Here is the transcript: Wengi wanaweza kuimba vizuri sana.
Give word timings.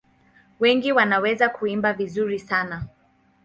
Wengi 0.59 0.91
wanaweza 0.91 1.49
kuimba 1.49 1.93
vizuri 1.93 2.39
sana. 2.39 2.85